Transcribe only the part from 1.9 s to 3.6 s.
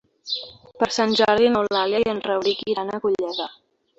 i en Rauric iran a Godella.